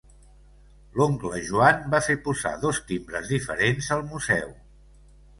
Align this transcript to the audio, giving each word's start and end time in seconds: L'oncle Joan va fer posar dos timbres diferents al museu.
L'oncle 0.99 1.41
Joan 1.49 1.83
va 1.93 1.99
fer 2.05 2.15
posar 2.27 2.53
dos 2.63 2.79
timbres 2.91 3.29
diferents 3.33 3.91
al 3.97 4.01
museu. 4.15 4.49